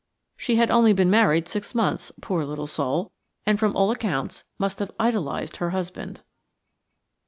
[0.35, 3.11] She had only been married six months, poor little soul,
[3.45, 6.21] and from all accounts must have idolised her husband.